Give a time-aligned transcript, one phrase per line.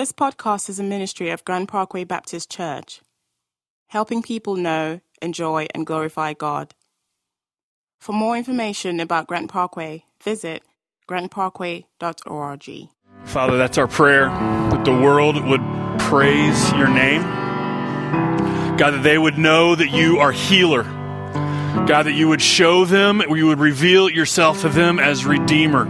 [0.00, 3.02] This podcast is a ministry of Grand Parkway Baptist Church,
[3.88, 6.74] helping people know, enjoy, and glorify God.
[8.00, 10.62] For more information about Grand Parkway, visit
[11.06, 12.88] grandparkway.org.
[13.24, 15.60] Father, that's our prayer that the world would
[15.98, 17.20] praise your name.
[18.78, 20.84] God, that they would know that you are healer.
[20.84, 25.84] God, that you would show them, you would reveal yourself to them as Redeemer.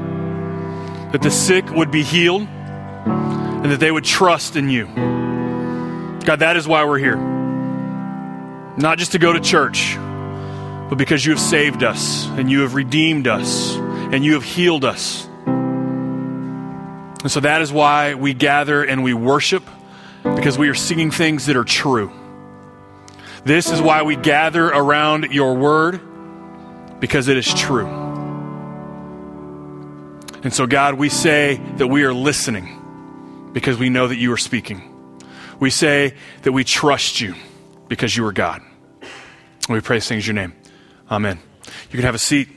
[1.12, 2.48] That the sick would be healed
[3.62, 4.86] and that they would trust in you.
[6.24, 7.16] God, that is why we're here.
[8.76, 9.96] Not just to go to church,
[10.88, 14.84] but because you have saved us and you have redeemed us and you have healed
[14.84, 15.26] us.
[17.22, 19.62] And so that is why we gather and we worship,
[20.22, 22.10] because we are singing things that are true.
[23.44, 26.00] This is why we gather around your word,
[26.98, 27.86] because it is true.
[30.42, 32.79] And so, God, we say that we are listening
[33.52, 34.86] because we know that you are speaking.
[35.58, 37.34] We say that we trust you
[37.88, 38.62] because you are God.
[39.68, 40.54] We pray things your name.
[41.10, 41.38] Amen.
[41.90, 42.48] You can have a seat.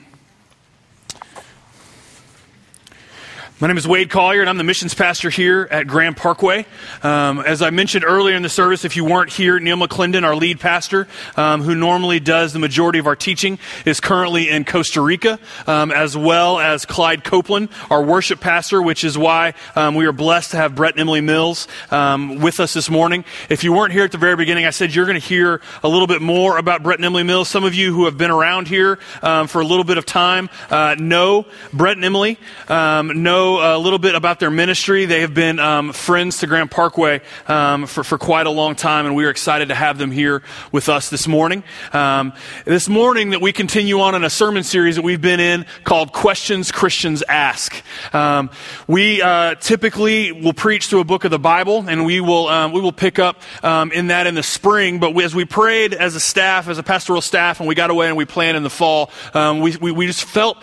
[3.59, 6.65] My name is Wade Collier, and I'm the missions pastor here at Grand Parkway.
[7.03, 10.35] Um, as I mentioned earlier in the service, if you weren't here, Neil McClendon, our
[10.35, 15.01] lead pastor, um, who normally does the majority of our teaching, is currently in Costa
[15.01, 20.07] Rica, um, as well as Clyde Copeland, our worship pastor, which is why um, we
[20.07, 23.23] are blessed to have Brett and Emily Mills um, with us this morning.
[23.49, 25.87] If you weren't here at the very beginning, I said you're going to hear a
[25.87, 27.49] little bit more about Brett and Emily Mills.
[27.49, 30.49] Some of you who have been around here um, for a little bit of time
[30.71, 35.05] uh, know Brett and Emily, know a little bit about their ministry.
[35.05, 39.05] They have been um, friends to Grand Parkway um, for, for quite a long time,
[39.05, 41.63] and we are excited to have them here with us this morning.
[41.91, 42.33] Um,
[42.65, 46.13] this morning, that we continue on in a sermon series that we've been in called
[46.13, 47.83] Questions Christians Ask.
[48.13, 48.49] Um,
[48.87, 52.71] we uh, typically will preach through a book of the Bible, and we will um,
[52.71, 54.99] we will pick up um, in that in the spring.
[54.99, 57.89] But we, as we prayed as a staff, as a pastoral staff, and we got
[57.89, 60.61] away and we planned in the fall, we, we, we just felt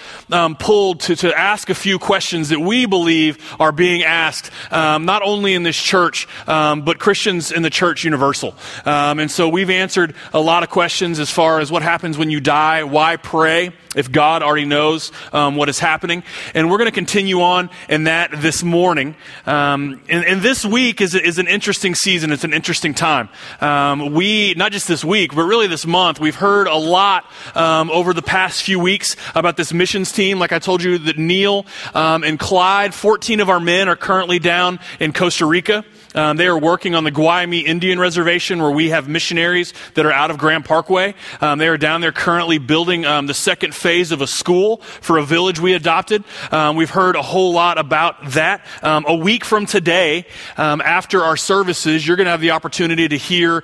[0.59, 5.23] pulled to, to ask a few questions that we believe are being asked, um, not
[5.23, 8.55] only in this church, um, but Christians in the church universal.
[8.85, 12.31] Um, and so we've answered a lot of questions as far as what happens when
[12.31, 16.23] you die, why pray if God already knows um, what is happening.
[16.55, 19.17] And we're going to continue on in that this morning.
[19.47, 22.33] Um, and, and, this week is, is an interesting season.
[22.33, 23.29] It's an interesting time.
[23.61, 27.91] Um, we, not just this week, but really this month, we've heard a lot um,
[27.91, 30.39] over the past few weeks about this missions team.
[30.39, 34.39] Like I told you, that Neil um, and Clyde, 14 of our men are currently
[34.39, 35.85] down in Costa Rica.
[36.15, 40.13] Um, they are working on the Guaymi Indian Reservation where we have missionaries that are
[40.13, 41.15] out of Grand Parkway.
[41.41, 45.19] Um, they are down there currently building um, the second phase of a school for
[45.19, 46.25] a village we adopted.
[46.51, 48.67] Um, we've heard a whole lot about that.
[48.83, 50.27] Um, a week from today,
[50.57, 53.63] um, after our services, you're going to have the opportunity to hear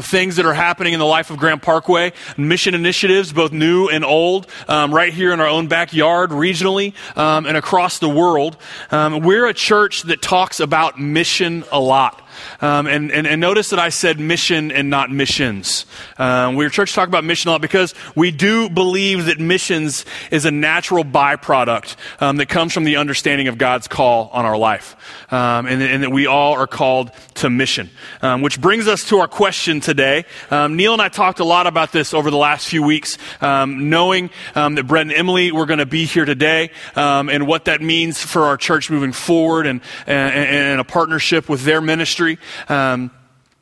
[0.00, 4.04] things that are happening in the life of Grand Parkway, mission initiatives, both new and
[4.04, 8.56] old, right here in our own backyard, regionally, and across the world.
[8.90, 12.23] we're a church that talks about mission a lot.
[12.60, 15.86] Um, and, and, and, notice that I said mission and not missions.
[16.18, 20.44] Um, we're church talk about mission a lot because we do believe that missions is
[20.44, 24.96] a natural byproduct um, that comes from the understanding of God's call on our life.
[25.30, 27.90] Um, and, and, that we all are called to mission.
[28.22, 30.24] Um, which brings us to our question today.
[30.50, 34.30] Um, Neil and I talked a lot about this over the last few weeks, knowing
[34.54, 38.44] that Brett and Emily were going to be here today and what that means for
[38.44, 42.23] our church moving forward and, and, and a partnership with their ministry.
[42.68, 43.10] Um,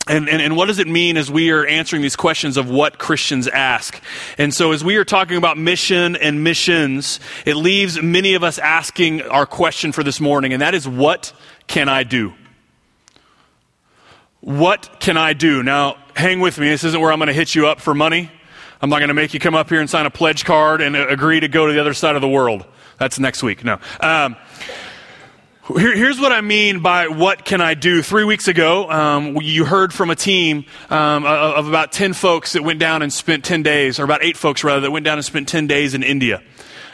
[0.08, 2.98] and, and, and, what does it mean as we are answering these questions of what
[2.98, 4.02] Christians ask?
[4.36, 8.58] And so, as we are talking about mission and missions, it leaves many of us
[8.58, 11.32] asking our question for this morning, and that is, What
[11.68, 12.32] can I do?
[14.40, 15.62] What can I do?
[15.62, 16.68] Now, hang with me.
[16.68, 18.28] This isn't where I'm going to hit you up for money.
[18.80, 20.96] I'm not going to make you come up here and sign a pledge card and
[20.96, 22.66] agree to go to the other side of the world.
[22.98, 23.64] That's next week.
[23.64, 23.78] No.
[24.00, 24.34] Um,
[25.78, 28.02] here, here's what I mean by what can I do.
[28.02, 32.62] Three weeks ago, um, you heard from a team um, of about 10 folks that
[32.62, 35.24] went down and spent 10 days, or about eight folks rather, that went down and
[35.24, 36.42] spent 10 days in India.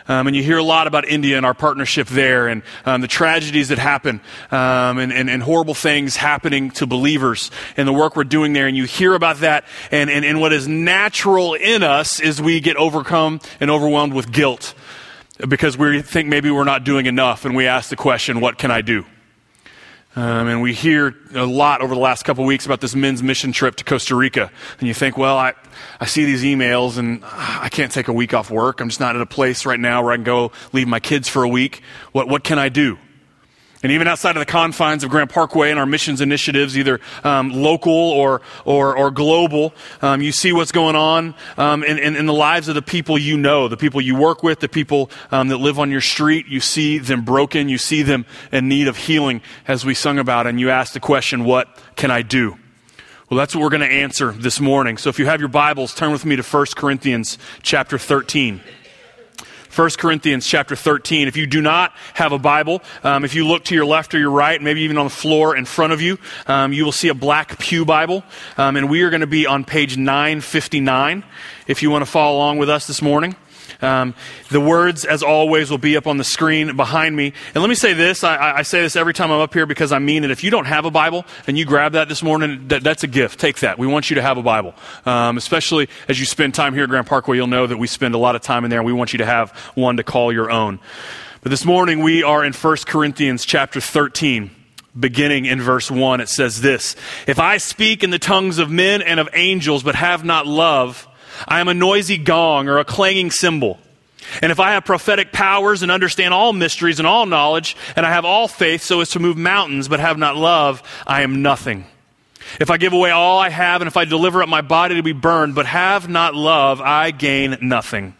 [0.09, 3.09] Um, and you hear a lot about India and our partnership there and um, the
[3.09, 8.17] tragedies that happen um, and, and, and, horrible things happening to believers and the work
[8.17, 8.67] we're doing there.
[8.67, 9.65] And you hear about that.
[9.91, 14.33] And, and, and what is natural in us is we get overcome and overwhelmed with
[14.33, 14.75] guilt
[15.47, 18.71] because we think maybe we're not doing enough and we ask the question, what can
[18.71, 19.05] I do?
[20.17, 23.23] Um, and we hear a lot over the last couple of weeks about this men's
[23.23, 24.51] mission trip to Costa Rica.
[24.81, 25.55] And you think, well, I,
[26.01, 28.81] I see these emails and I can't take a week off work.
[28.81, 31.29] I'm just not at a place right now where I can go leave my kids
[31.29, 31.83] for a week.
[32.11, 32.99] What, what can I do?
[33.83, 37.51] And even outside of the confines of Grand Parkway and our missions initiatives, either um,
[37.51, 39.73] local or, or, or global,
[40.03, 43.17] um, you see what's going on um, in, in, in, the lives of the people
[43.17, 46.47] you know, the people you work with, the people um, that live on your street.
[46.49, 47.69] You see them broken.
[47.69, 50.49] You see them in need of healing, as we sung about.
[50.49, 52.59] And you ask the question, What can I do?
[53.31, 54.97] Well, that's what we're going to answer this morning.
[54.97, 58.63] So if you have your Bibles, turn with me to 1 Corinthians chapter 13.
[59.79, 61.29] 1 Corinthians chapter 13.
[61.29, 64.19] If you do not have a Bible, um, if you look to your left or
[64.19, 67.07] your right, maybe even on the floor in front of you, um, you will see
[67.07, 68.25] a black Pew Bible.
[68.57, 71.23] Um, and we are going to be on page 959
[71.69, 73.37] if you want to follow along with us this morning.
[73.81, 74.15] Um,
[74.51, 77.33] the words, as always, will be up on the screen behind me.
[77.55, 79.93] And let me say this I, I, say this every time I'm up here because
[79.93, 80.33] I mean it.
[80.33, 83.07] If you don't have a Bible and you grab that this morning, that, that's a
[83.07, 83.39] gift.
[83.39, 83.79] Take that.
[83.79, 84.75] We want you to have a Bible.
[85.07, 88.15] Um, especially as you spend time here at Grand Parkway, you'll know that we spend
[88.15, 90.33] a lot of time in there and we want you to have one to call
[90.33, 90.81] your own.
[91.43, 94.51] But this morning we are in 1 Corinthians chapter 13
[94.99, 96.97] beginning in verse 1, it says this
[97.27, 101.07] If I speak in the tongues of men and of angels, but have not love,
[101.47, 103.79] I am a noisy gong or a clanging cymbal.
[104.43, 108.11] And if I have prophetic powers and understand all mysteries and all knowledge, and I
[108.11, 111.87] have all faith so as to move mountains, but have not love, I am nothing.
[112.61, 115.03] If I give away all I have, and if I deliver up my body to
[115.03, 118.15] be burned, but have not love, I gain nothing.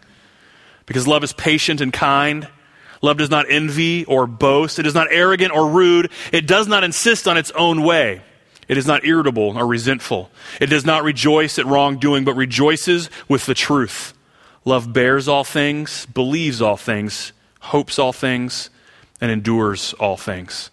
[0.85, 2.47] Because love is patient and kind.
[3.01, 4.79] Love does not envy or boast.
[4.79, 6.11] It is not arrogant or rude.
[6.31, 8.21] It does not insist on its own way.
[8.69, 10.29] It is not irritable or resentful.
[10.61, 14.13] It does not rejoice at wrongdoing, but rejoices with the truth.
[14.63, 18.69] Love bears all things, believes all things, hopes all things,
[19.19, 20.69] and endures all things.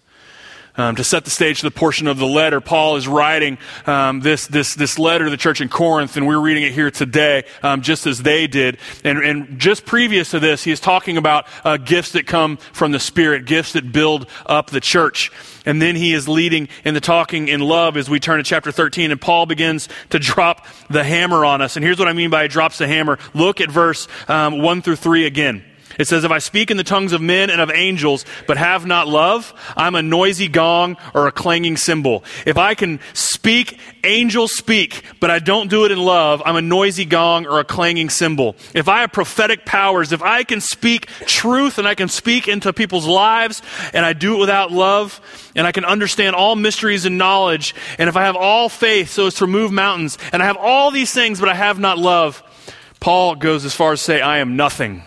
[0.79, 3.57] Um, to set the stage to the portion of the letter, Paul is writing
[3.87, 6.91] um, this, this, this letter to the church in Corinth, and we're reading it here
[6.91, 8.77] today, um, just as they did.
[9.03, 12.91] And, and just previous to this, he is talking about uh, gifts that come from
[12.91, 15.31] the Spirit, gifts that build up the church.
[15.67, 18.71] And then he is leading in the talking in love as we turn to chapter
[18.71, 21.75] 13, and Paul begins to drop the hammer on us.
[21.75, 23.19] And here's what I mean by he drops the hammer.
[23.33, 25.65] Look at verse um, 1 through 3 again.
[25.97, 28.85] It says, If I speak in the tongues of men and of angels, but have
[28.85, 32.23] not love, I'm a noisy gong or a clanging cymbal.
[32.45, 36.61] If I can speak, angels speak, but I don't do it in love, I'm a
[36.61, 38.55] noisy gong or a clanging cymbal.
[38.73, 42.73] If I have prophetic powers, if I can speak truth and I can speak into
[42.73, 43.61] people's lives
[43.93, 45.21] and I do it without love,
[45.55, 49.27] and I can understand all mysteries and knowledge, and if I have all faith so
[49.27, 52.43] as to remove mountains, and I have all these things, but I have not love,
[52.99, 55.03] Paul goes as far as to say, I am nothing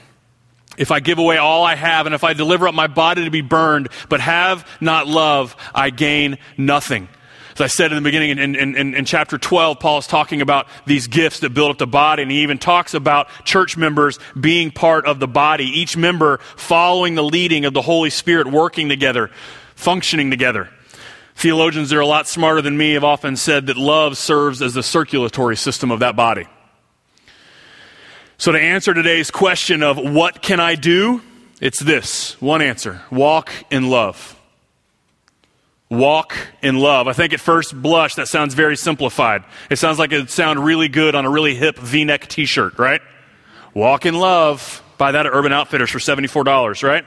[0.81, 3.31] if I give away all I have, and if I deliver up my body to
[3.31, 7.07] be burned, but have not love, I gain nothing.
[7.53, 10.41] As I said in the beginning, in, in, in, in, chapter 12, Paul is talking
[10.41, 14.19] about these gifts that build up the body, and he even talks about church members
[14.41, 18.89] being part of the body, each member following the leading of the Holy Spirit, working
[18.89, 19.31] together,
[19.75, 20.71] functioning together.
[21.35, 24.73] Theologians that are a lot smarter than me have often said that love serves as
[24.73, 26.47] the circulatory system of that body.
[28.41, 31.21] So, to answer today's question of what can I do,
[31.61, 34.35] it's this one answer walk in love.
[35.91, 37.07] Walk in love.
[37.07, 39.45] I think at first blush that sounds very simplified.
[39.69, 42.47] It sounds like it would sound really good on a really hip v neck t
[42.47, 43.03] shirt, right?
[43.75, 44.83] Walk in love.
[44.97, 47.05] Buy that at Urban Outfitters for $74, right?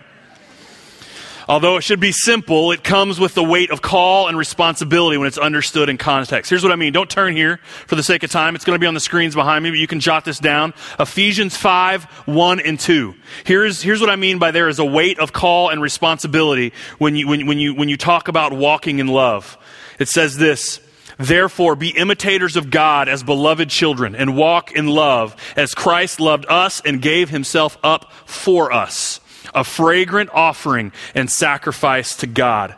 [1.48, 5.28] Although it should be simple, it comes with the weight of call and responsibility when
[5.28, 6.50] it's understood in context.
[6.50, 6.94] Here's what I mean.
[6.94, 8.56] Don't turn here for the sake of time.
[8.56, 10.74] It's going to be on the screens behind me, but you can jot this down.
[11.00, 13.14] Ephesians 5, 1 and 2.
[13.46, 17.16] Here's, here's what I mean by there is a weight of call and responsibility when
[17.16, 19.58] you, when, when you, when you talk about walking in love.
[20.00, 20.80] It says this,
[21.18, 26.46] Therefore, be imitators of God as beloved children and walk in love as Christ loved
[26.48, 29.20] us and gave himself up for us
[29.56, 32.76] a fragrant offering and sacrifice to God.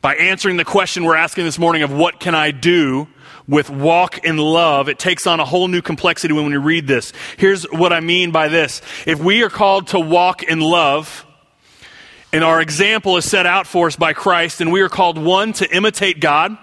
[0.00, 3.08] By answering the question we're asking this morning of what can I do
[3.48, 7.12] with walk in love, it takes on a whole new complexity when we read this.
[7.36, 8.82] Here's what I mean by this.
[9.06, 11.24] If we are called to walk in love,
[12.32, 15.54] and our example is set out for us by Christ, and we are called one
[15.54, 16.56] to imitate God,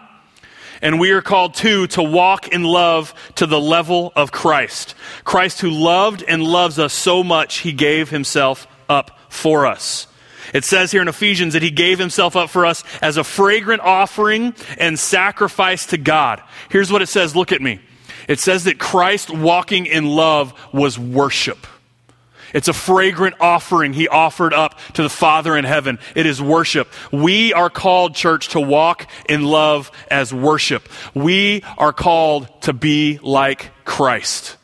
[0.82, 4.94] and we are called two to walk in love to the level of Christ.
[5.24, 10.08] Christ who loved and loves us so much, he gave himself up for us.
[10.54, 13.82] It says here in Ephesians that he gave himself up for us as a fragrant
[13.82, 16.42] offering and sacrifice to God.
[16.70, 17.36] Here's what it says.
[17.36, 17.80] Look at me.
[18.28, 21.68] It says that Christ walking in love was worship.
[22.54, 26.00] It's a fragrant offering he offered up to the Father in heaven.
[26.16, 26.88] It is worship.
[27.12, 30.88] We are called, church, to walk in love as worship.
[31.14, 34.56] We are called to be like Christ.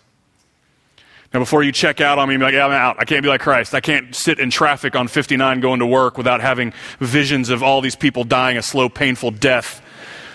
[1.34, 2.98] Now, before you check out on me, be like, yeah, I'm out.
[3.00, 3.74] I can't be like Christ.
[3.74, 7.80] I can't sit in traffic on 59 going to work without having visions of all
[7.80, 9.82] these people dying a slow, painful death,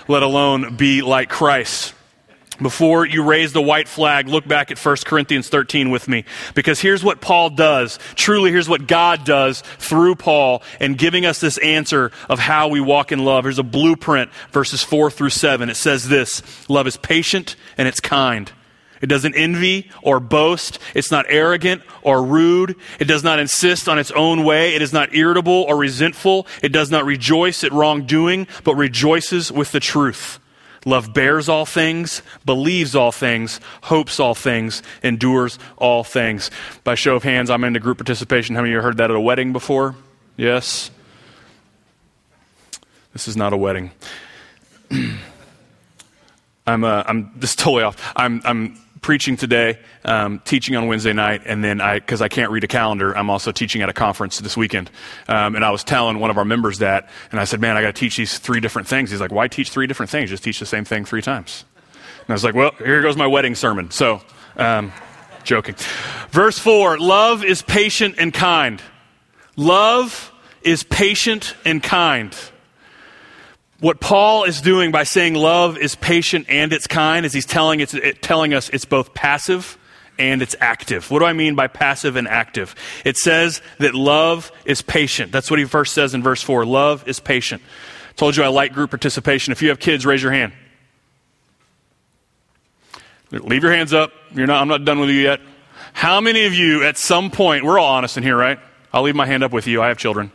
[0.08, 1.92] let alone be like Christ.
[2.62, 6.24] Before you raise the white flag, look back at 1 Corinthians 13 with me.
[6.54, 7.98] Because here's what Paul does.
[8.14, 12.80] Truly, here's what God does through Paul and giving us this answer of how we
[12.80, 13.44] walk in love.
[13.44, 15.68] Here's a blueprint, verses 4 through 7.
[15.68, 18.50] It says this Love is patient and it's kind.
[19.00, 20.78] It doesn't envy or boast.
[20.94, 22.76] It's not arrogant or rude.
[22.98, 24.74] It does not insist on its own way.
[24.74, 26.46] It is not irritable or resentful.
[26.62, 30.38] It does not rejoice at wrongdoing, but rejoices with the truth.
[30.86, 36.48] Love bears all things, believes all things, hopes all things, endures all things.
[36.84, 38.54] By show of hands, I'm into group participation.
[38.54, 39.96] How many of you heard that at a wedding before?
[40.36, 40.92] Yes?
[43.12, 43.90] This is not a wedding.
[46.68, 48.12] I'm, uh, I'm this is totally off.
[48.14, 52.50] I'm, I'm preaching today, um, teaching on Wednesday night, and then I, because I can't
[52.50, 54.90] read a calendar, I'm also teaching at a conference this weekend.
[55.28, 57.82] Um, and I was telling one of our members that, and I said, man, I
[57.82, 59.12] got to teach these three different things.
[59.12, 60.28] He's like, why teach three different things?
[60.28, 61.64] Just teach the same thing three times.
[61.94, 63.92] And I was like, well, here goes my wedding sermon.
[63.92, 64.22] So,
[64.56, 64.92] um,
[65.44, 65.76] joking.
[66.30, 68.82] Verse 4 Love is patient and kind.
[69.54, 70.32] Love
[70.62, 72.36] is patient and kind.
[73.80, 77.80] What Paul is doing by saying love is patient and it's kind is he's telling,
[77.80, 79.76] it's, it, telling us it's both passive
[80.18, 81.10] and it's active.
[81.10, 82.74] What do I mean by passive and active?
[83.04, 85.30] It says that love is patient.
[85.30, 86.64] That's what he first says in verse 4.
[86.64, 87.62] Love is patient.
[88.16, 89.52] Told you I like group participation.
[89.52, 90.54] If you have kids, raise your hand.
[93.30, 94.12] Leave your hands up.
[94.34, 95.40] You're not, I'm not done with you yet.
[95.92, 98.58] How many of you at some point, we're all honest in here, right?
[98.92, 99.82] I'll leave my hand up with you.
[99.82, 100.32] I have children.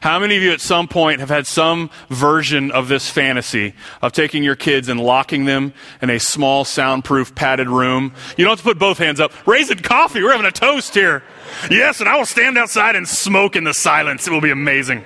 [0.00, 4.12] How many of you at some point have had some version of this fantasy of
[4.12, 8.14] taking your kids and locking them in a small, soundproof, padded room?
[8.36, 9.32] You don't have to put both hands up.
[9.46, 10.22] Raising coffee.
[10.22, 11.24] We're having a toast here.
[11.70, 14.26] Yes, and I will stand outside and smoke in the silence.
[14.26, 15.04] It will be amazing.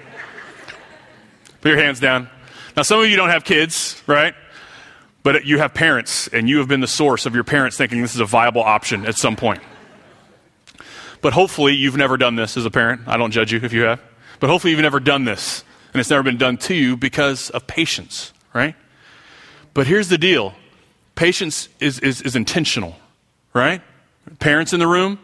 [1.63, 2.29] Put your hands down.
[2.77, 4.35] Now, some of you don't have kids, right?
[5.23, 8.15] But you have parents, and you have been the source of your parents thinking this
[8.15, 9.63] is a viable option at some point.
[11.21, 13.03] But hopefully, you've never done this as a parent.
[13.07, 14.01] I don't judge you if you have.
[14.43, 17.69] But hopefully, you've never done this, and it's never been done to you because of
[17.69, 18.75] patience, right?
[19.73, 20.53] But here's the deal
[21.15, 22.97] patience is, is, is intentional,
[23.55, 23.83] right?
[24.41, 25.21] Parents in the room,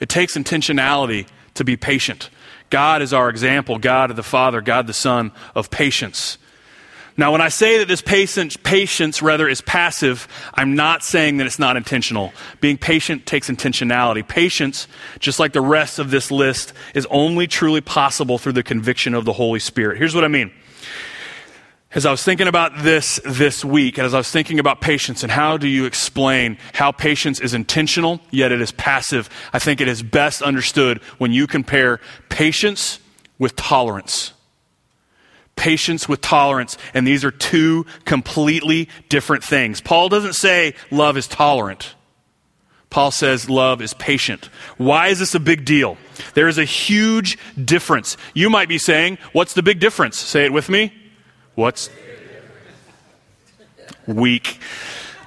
[0.00, 2.30] it takes intentionality to be patient.
[2.70, 6.38] God is our example, God the Father, God the Son of patience.
[7.16, 11.46] Now, when I say that this patience, patience rather is passive, I'm not saying that
[11.46, 12.32] it's not intentional.
[12.60, 14.26] Being patient takes intentionality.
[14.26, 14.88] Patience,
[15.18, 19.26] just like the rest of this list, is only truly possible through the conviction of
[19.26, 19.98] the Holy Spirit.
[19.98, 20.52] Here's what I mean.
[21.94, 25.22] As I was thinking about this this week, and as I was thinking about patience
[25.22, 29.82] and how do you explain how patience is intentional, yet it is passive, I think
[29.82, 32.00] it is best understood when you compare
[32.30, 32.98] patience
[33.38, 34.32] with tolerance
[35.56, 39.80] patience with tolerance, and these are two completely different things.
[39.80, 41.94] Paul doesn't say love is tolerant.
[42.90, 44.50] Paul says love is patient.
[44.76, 45.96] Why is this a big deal?
[46.34, 48.18] There is a huge difference.
[48.34, 50.18] You might be saying, What's the big difference?
[50.18, 50.92] Say it with me.
[51.54, 51.88] What's
[54.06, 54.58] weak?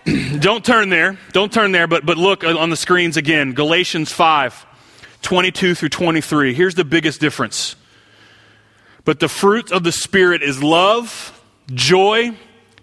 [0.40, 1.18] Don't turn there.
[1.32, 3.54] Don't turn there, but, but look on the screens again.
[3.54, 4.66] Galatians 5
[5.24, 6.54] 22 through 23.
[6.54, 7.76] Here's the biggest difference.
[9.06, 11.40] But the fruit of the Spirit is love,
[11.72, 12.36] joy,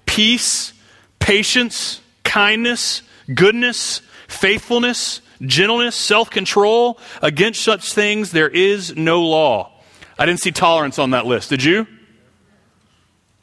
[0.06, 0.72] peace,
[1.18, 3.02] patience, kindness,
[3.34, 6.98] goodness, faithfulness, gentleness, self control.
[7.20, 9.72] Against such things there is no law.
[10.16, 11.50] I didn't see tolerance on that list.
[11.50, 11.88] Did you?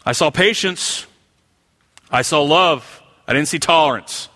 [0.05, 1.05] I saw patience.
[2.09, 3.03] I saw love.
[3.27, 4.29] I didn't see tolerance.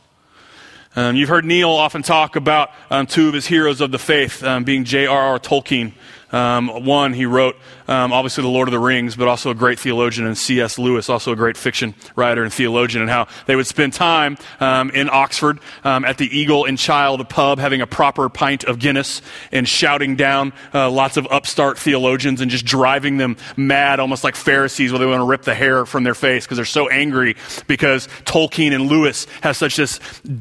[0.95, 4.43] Um, you've heard Neil often talk about um, two of his heroes of the faith
[4.43, 5.39] um, being J.R.R.
[5.39, 5.93] Tolkien
[6.33, 7.55] um, one, he wrote,
[7.87, 10.77] um, obviously, The Lord of the Rings, but also a great theologian, and C.S.
[10.79, 14.89] Lewis, also a great fiction writer and theologian, and how they would spend time um,
[14.91, 19.21] in Oxford um, at the Eagle and Child pub having a proper pint of Guinness
[19.51, 24.35] and shouting down uh, lots of upstart theologians and just driving them mad, almost like
[24.35, 27.35] Pharisees, where they want to rip the hair from their face because they're so angry
[27.67, 29.99] because Tolkien and Lewis have such this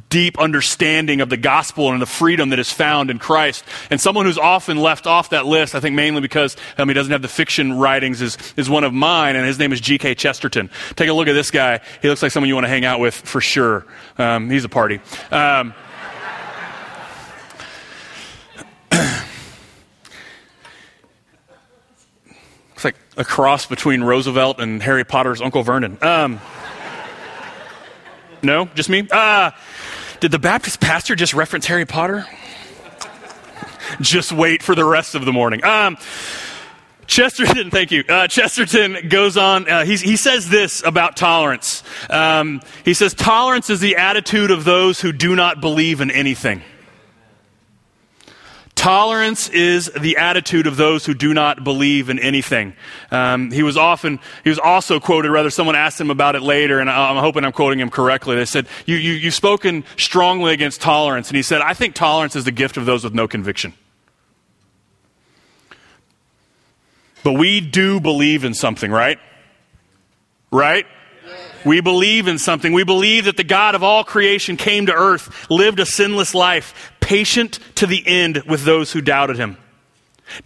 [0.08, 3.64] deep understanding of the gospel and the freedom that is found in Christ.
[3.90, 7.12] And someone who's often left off that list, I think mainly because um, he doesn't
[7.12, 10.14] have the fiction writings, is, is one of mine, and his name is G.K.
[10.14, 10.70] Chesterton.
[10.94, 11.80] Take a look at this guy.
[12.00, 13.84] He looks like someone you want to hang out with for sure.
[14.16, 15.00] Um, he's a party.
[15.32, 15.74] Um,
[22.76, 25.98] it's like a cross between Roosevelt and Harry Potter's Uncle Vernon.
[26.00, 26.40] Um,
[28.40, 29.08] no, just me?
[29.10, 29.50] Uh,
[30.20, 32.24] did the Baptist pastor just reference Harry Potter?
[34.00, 35.64] just wait for the rest of the morning.
[35.64, 35.96] Um,
[37.12, 38.04] Chesterton, thank you.
[38.08, 39.68] Uh, Chesterton goes on.
[39.68, 41.82] Uh, he says this about tolerance.
[42.08, 46.62] Um, he says, Tolerance is the attitude of those who do not believe in anything.
[48.74, 52.74] Tolerance is the attitude of those who do not believe in anything.
[53.10, 56.80] Um, he was often, he was also quoted, rather, someone asked him about it later,
[56.80, 58.36] and I'm hoping I'm quoting him correctly.
[58.36, 61.28] They said, you, you, You've spoken strongly against tolerance.
[61.28, 63.74] And he said, I think tolerance is the gift of those with no conviction.
[67.24, 69.18] But we do believe in something, right?
[70.50, 70.86] Right?
[71.64, 72.72] We believe in something.
[72.72, 76.92] We believe that the God of all creation came to earth, lived a sinless life,
[77.00, 79.56] patient to the end with those who doubted him.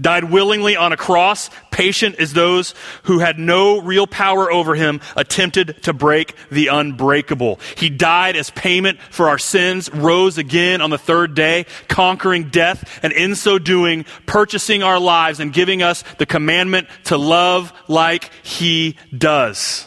[0.01, 2.75] Died willingly on a cross, patient as those
[3.05, 7.61] who had no real power over him attempted to break the unbreakable.
[7.77, 13.01] He died as payment for our sins, rose again on the third day, conquering death,
[13.03, 18.31] and in so doing, purchasing our lives and giving us the commandment to love like
[18.43, 19.87] he does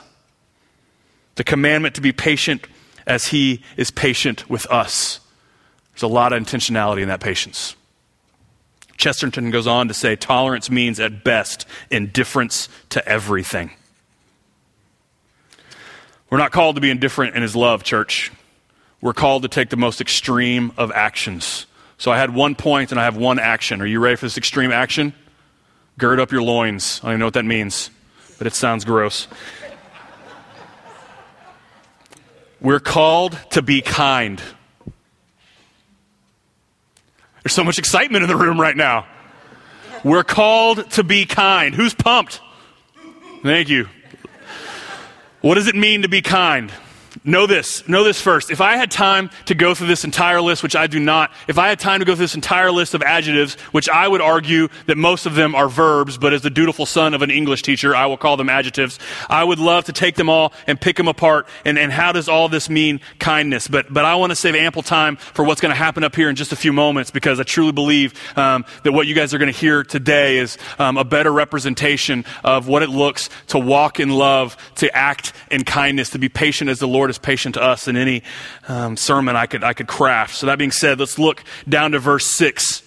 [1.39, 2.67] the commandment to be patient
[3.07, 5.21] as he is patient with us.
[5.93, 7.77] There's a lot of intentionality in that patience.
[8.99, 13.71] Chesterton goes on to say tolerance means at best indifference to everything.
[16.29, 18.29] We're not called to be indifferent in his love, church.
[19.01, 21.65] We're called to take the most extreme of actions.
[21.97, 23.81] So I had one point and I have one action.
[23.81, 25.13] Are you ready for this extreme action?
[25.97, 26.99] Gird up your loins.
[27.01, 27.89] I don't even know what that means,
[28.37, 29.27] but it sounds gross.
[32.59, 34.41] We're called to be kind.
[37.43, 39.07] There's so much excitement in the room right now.
[40.03, 41.73] We're called to be kind.
[41.75, 42.41] Who's pumped?
[43.43, 43.87] Thank you.
[45.41, 46.71] What does it mean to be kind?
[47.25, 48.49] Know this, know this first.
[48.49, 51.57] If I had time to go through this entire list, which I do not, if
[51.57, 54.69] I had time to go through this entire list of adjectives, which I would argue
[54.85, 57.93] that most of them are verbs, but as the dutiful son of an English teacher,
[57.93, 58.99] I will call them adjectives,
[59.29, 61.45] I would love to take them all and pick them apart.
[61.65, 63.67] And, and how does all this mean kindness?
[63.67, 66.29] But, but I want to save ample time for what's going to happen up here
[66.29, 69.39] in just a few moments because I truly believe um, that what you guys are
[69.39, 73.99] going to hear today is um, a better representation of what it looks to walk
[73.99, 77.55] in love, to act in kindness, to be patient as the Lord Lord is patient
[77.55, 78.21] to us in any
[78.67, 80.35] um, sermon I could, I could craft.
[80.35, 82.83] So, that being said, let's look down to verse 6.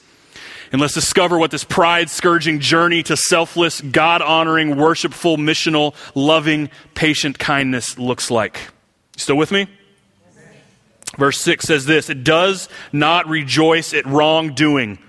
[0.70, 6.70] And let's discover what this pride scourging journey to selfless, God honoring, worshipful, missional, loving,
[6.94, 8.70] patient kindness looks like.
[9.16, 9.66] Still with me?
[11.18, 15.00] Verse 6 says this It does not rejoice at wrongdoing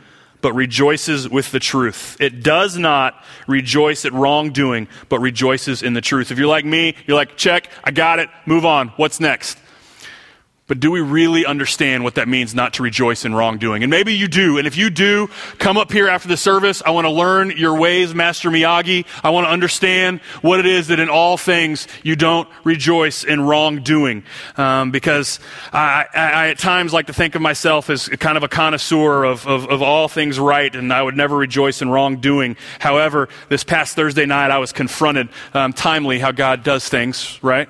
[0.44, 2.18] but rejoices with the truth.
[2.20, 6.32] It does not rejoice at wrongdoing, but rejoices in the truth.
[6.32, 8.90] If you're like me, you're like, check, I got it, move on.
[8.90, 9.58] What's next?
[10.66, 13.84] But do we really understand what that means not to rejoice in wrongdoing?
[13.84, 14.58] And maybe you do.
[14.58, 15.28] And if you do,
[15.60, 16.82] come up here after the service.
[16.86, 19.06] I want to learn your ways, Master Miyagi.
[19.26, 23.42] I want to understand what it is that in all things you don't rejoice in
[23.42, 24.24] wrongdoing.
[24.56, 25.42] Um, because
[25.74, 29.26] I, I, I, at times like to think of myself as kind of a connoisseur
[29.26, 32.56] of, of, of all things right, and I would never rejoice in wrongdoing.
[32.80, 37.68] However, this past Thursday night, I was confronted um, timely how God does things, right?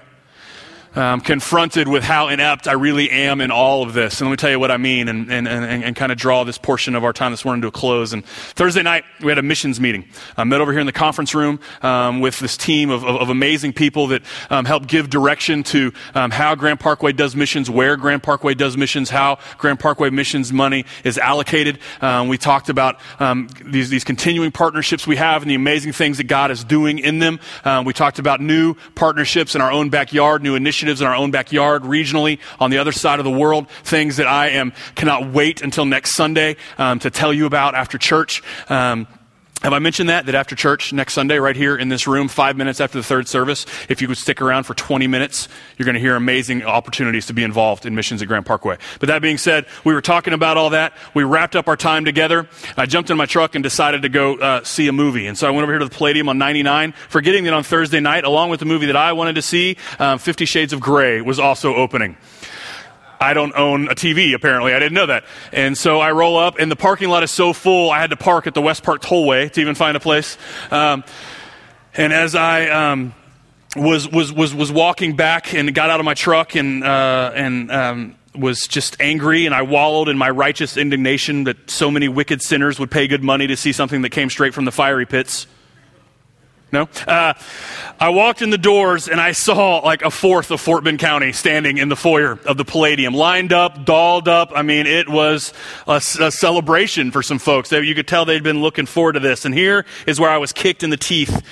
[0.96, 4.22] Um, confronted with how inept I really am in all of this.
[4.22, 6.44] And let me tell you what I mean and, and, and, and kind of draw
[6.44, 8.14] this portion of our time this morning to a close.
[8.14, 10.06] And Thursday night, we had a missions meeting.
[10.38, 13.30] I met over here in the conference room um, with this team of, of, of
[13.30, 17.98] amazing people that um, help give direction to um, how Grand Parkway does missions, where
[17.98, 21.80] Grand Parkway does missions, how Grand Parkway missions money is allocated.
[22.02, 26.18] Um, we talked about um, these, these continuing partnerships we have and the amazing things
[26.18, 27.40] that God is doing in them.
[27.86, 31.32] we talked about new partnerships in our own backyard, new initiatives initiatives in our own
[31.32, 35.62] backyard, regionally, on the other side of the world, things that I am cannot wait
[35.62, 38.44] until next Sunday um, to tell you about after church.
[38.70, 39.08] Um,
[39.64, 40.26] have I mentioned that?
[40.26, 43.28] That after church next Sunday, right here in this room, five minutes after the third
[43.28, 45.48] service, if you could stick around for 20 minutes,
[45.78, 48.78] you're going to hear amazing opportunities to be involved in missions at Grand Parkway.
[49.00, 50.94] But that being said, we were talking about all that.
[51.14, 52.50] We wrapped up our time together.
[52.76, 55.28] I jumped in my truck and decided to go uh, see a movie.
[55.28, 58.02] And so I went over here to the Palladium on 99, forgetting that on Thursday
[58.02, 61.22] night, along with the movie that I wanted to see, um, Fifty Shades of Grey
[61.22, 62.18] was also opening.
[63.24, 64.74] I don't own a TV, apparently.
[64.74, 65.24] I didn't know that.
[65.52, 68.18] And so I roll up, and the parking lot is so full, I had to
[68.18, 70.38] park at the Westpark Tollway to even find a place.
[70.70, 71.04] Um,
[71.96, 73.14] and as I um,
[73.76, 77.72] was, was, was, was walking back and got out of my truck and, uh, and
[77.72, 82.42] um, was just angry, and I wallowed in my righteous indignation that so many wicked
[82.42, 85.48] sinners would pay good money to see something that came straight from the fiery pits.
[86.74, 86.90] No?
[87.08, 87.36] Uh,
[88.00, 91.32] I walked in the doors and I saw like a fourth of Fort Bend County
[91.32, 94.52] standing in the foyer of the Palladium, lined up, dolled up.
[94.56, 95.54] I mean, it was
[95.88, 97.72] a, a celebration for some folks.
[97.72, 99.46] You could tell they'd been looking forward to this.
[99.46, 101.46] And here is where I was kicked in the teeth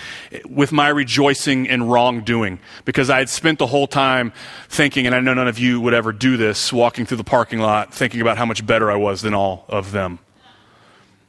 [0.50, 4.34] with my rejoicing in wrongdoing because I had spent the whole time
[4.70, 7.60] thinking, and I know none of you would ever do this, walking through the parking
[7.60, 10.18] lot, thinking about how much better I was than all of them.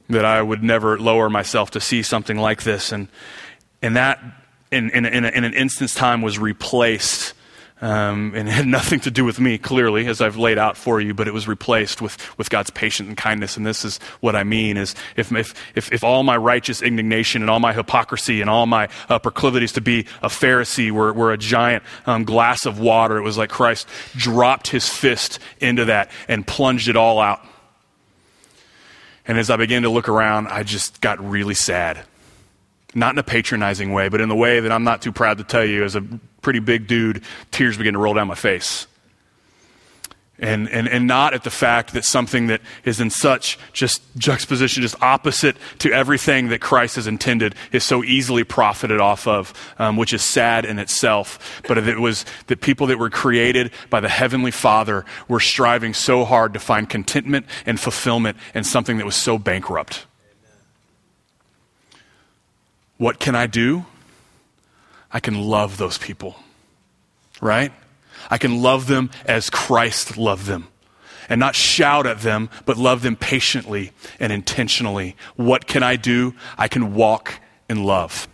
[0.09, 2.91] That I would never lower myself to see something like this.
[2.91, 3.09] And
[3.83, 4.21] and that,
[4.71, 7.35] in, in, in, in an instant's time, was replaced.
[7.83, 11.01] Um, and it had nothing to do with me, clearly, as I've laid out for
[11.01, 13.57] you, but it was replaced with, with God's patience and kindness.
[13.57, 17.43] And this is what I mean is if, if, if, if all my righteous indignation
[17.43, 21.33] and all my hypocrisy and all my uh, proclivities to be a Pharisee were, were
[21.33, 26.09] a giant um, glass of water, it was like Christ dropped his fist into that
[26.29, 27.45] and plunged it all out.
[29.27, 32.05] And as I began to look around, I just got really sad.
[32.95, 35.45] Not in a patronizing way, but in the way that I'm not too proud to
[35.45, 36.03] tell you, as a
[36.43, 38.87] pretty big dude, tears begin to roll down my face.
[40.39, 44.83] And, and, and not at the fact that something that is in such just juxtaposition,
[44.83, 49.97] just opposite to everything that Christ has intended, is so easily profited off of, um,
[49.97, 51.63] which is sad in itself.
[51.69, 56.25] But it was that people that were created by the Heavenly Father were striving so
[56.25, 60.07] hard to find contentment and fulfillment in something that was so bankrupt.
[63.03, 63.85] What can I do?
[65.13, 66.37] I can love those people,
[67.41, 67.73] right?
[68.31, 70.69] I can love them as Christ loved them
[71.29, 75.17] and not shout at them, but love them patiently and intentionally.
[75.35, 76.35] What can I do?
[76.57, 78.29] I can walk in love.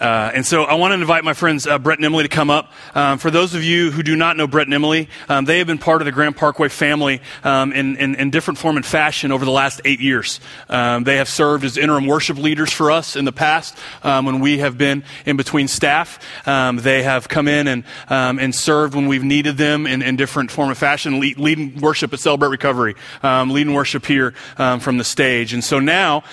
[0.00, 2.50] Uh, and so I want to invite my friends uh, Brett and Emily to come
[2.50, 2.72] up.
[2.94, 5.66] Um, for those of you who do not know Brett and Emily, um, they have
[5.66, 9.30] been part of the Grand Parkway family um, in, in, in, different form and fashion
[9.30, 10.40] over the last eight years.
[10.68, 14.40] Um, they have served as interim worship leaders for us in the past um, when
[14.40, 16.18] we have been in between staff.
[16.48, 20.50] Um, they have come in and, and served when we've needed them in, in different
[20.50, 25.52] form and fashion, lead, leading worship at Celebrate Recovery, leading worship here from the stage.
[25.52, 26.24] And so now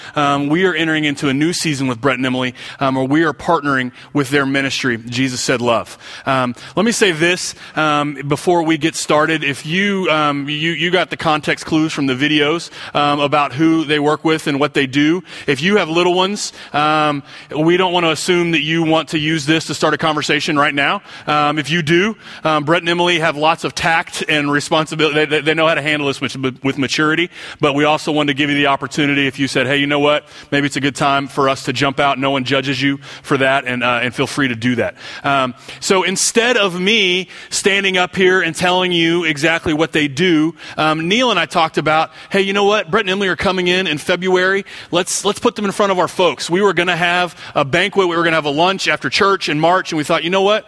[0.50, 3.51] we are entering into a new season with Brett and Emily where we are part
[3.52, 5.98] partnering with their ministry, Jesus Said Love.
[6.26, 9.44] Um, let me say this um, before we get started.
[9.44, 13.84] If you, um, you, you got the context clues from the videos um, about who
[13.84, 17.92] they work with and what they do, if you have little ones, um, we don't
[17.92, 21.02] want to assume that you want to use this to start a conversation right now.
[21.28, 25.26] Um, if you do, Brett and Emily have lots of tact and responsibility.
[25.26, 28.34] They, they know how to handle this with, with maturity, but we also want to
[28.34, 30.26] give you the opportunity if you said, hey, you know what?
[30.52, 32.18] Maybe it's a good time for us to jump out.
[32.18, 34.96] No one judges you for that, and, uh, and feel free to do that.
[35.24, 40.56] Um, so instead of me standing up here and telling you exactly what they do,
[40.78, 42.90] um, Neil and I talked about, hey, you know what?
[42.90, 44.66] Brett and Emily are coming in in February.
[44.90, 46.50] Let's, let's put them in front of our folks.
[46.50, 48.08] We were going to have a banquet.
[48.08, 50.30] We were going to have a lunch after church in March, and we thought, you
[50.30, 50.68] know what?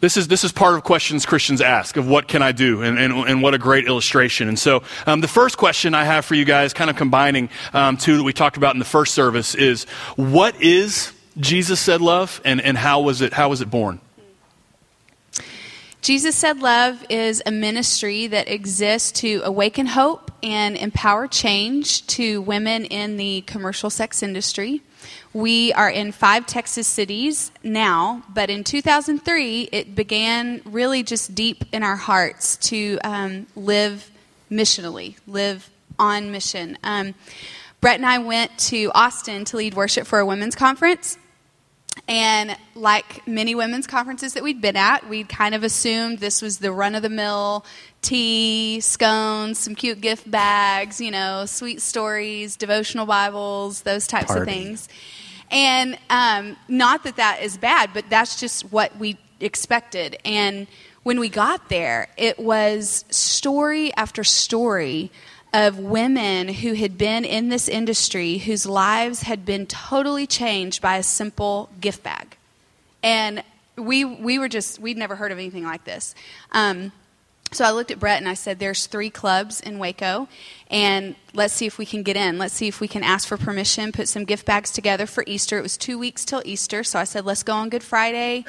[0.00, 2.98] This is, this is part of questions Christians ask of what can I do and,
[2.98, 4.48] and, and what a great illustration.
[4.48, 7.98] And so um, the first question I have for you guys, kind of combining um,
[7.98, 9.84] two that we talked about in the first service is
[10.16, 14.00] what is Jesus said love, and, and how, was it, how was it born?
[16.02, 22.40] Jesus Said Love is a ministry that exists to awaken hope and empower change to
[22.40, 24.80] women in the commercial sex industry.
[25.34, 31.64] We are in five Texas cities now, but in 2003, it began really just deep
[31.70, 34.10] in our hearts to um, live
[34.50, 36.78] missionally, live on mission.
[36.82, 37.14] Um,
[37.80, 41.16] Brett and I went to Austin to lead worship for a women's conference.
[42.06, 46.58] And like many women's conferences that we'd been at, we'd kind of assumed this was
[46.58, 47.64] the run of the mill
[48.02, 54.40] tea, scones, some cute gift bags, you know, sweet stories, devotional Bibles, those types Party.
[54.40, 54.88] of things.
[55.50, 60.16] And um, not that that is bad, but that's just what we expected.
[60.24, 60.66] And
[61.02, 65.10] when we got there, it was story after story
[65.52, 70.96] of women who had been in this industry whose lives had been totally changed by
[70.96, 72.36] a simple gift bag.
[73.02, 73.42] And
[73.76, 76.14] we, we were just, we'd never heard of anything like this.
[76.52, 76.92] Um,
[77.52, 80.28] so I looked at Brett and I said, There's three clubs in Waco,
[80.70, 82.38] and let's see if we can get in.
[82.38, 85.58] Let's see if we can ask for permission, put some gift bags together for Easter.
[85.58, 88.44] It was two weeks till Easter, so I said, Let's go on Good Friday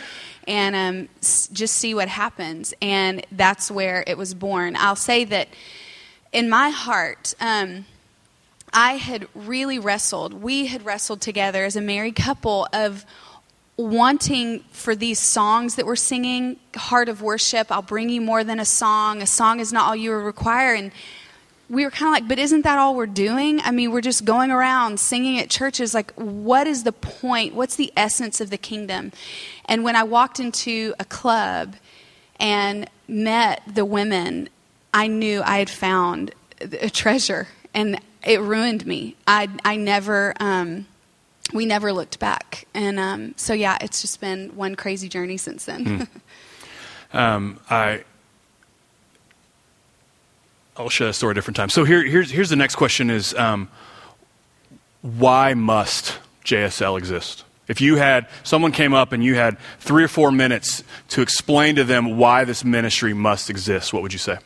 [0.48, 2.76] and um, just see what happens.
[2.80, 4.76] And that's where it was born.
[4.76, 5.48] I'll say that
[6.32, 7.86] in my heart, um,
[8.74, 13.06] I had really wrestled, we had wrestled together as a married couple of
[13.78, 18.60] wanting for these songs that we're singing, Heart of Worship, I'll bring you more than
[18.60, 20.74] a song, a song is not all you require.
[20.74, 20.92] And
[21.70, 23.62] we were kind of like, but isn't that all we're doing?
[23.62, 25.94] I mean, we're just going around singing at churches.
[25.94, 27.56] Like, what is the point?
[27.56, 29.12] What's the essence of the kingdom?
[29.66, 31.76] And when I walked into a club
[32.40, 34.50] and met the women,
[34.94, 39.16] I knew I had found a treasure, and it ruined me.
[39.26, 40.86] I, I never, um,
[41.54, 42.68] we never looked back.
[42.74, 46.08] And um, so, yeah, it's just been one crazy journey since then.
[47.12, 47.18] Hmm.
[47.18, 48.04] um, I
[50.78, 51.70] I'll share a story a different time.
[51.70, 53.70] So here, here's, here's the next question is um,
[55.02, 57.44] why must JSL exist?
[57.68, 61.76] If you had, someone came up and you had three or four minutes to explain
[61.76, 64.38] to them why this ministry must exist, what would you say?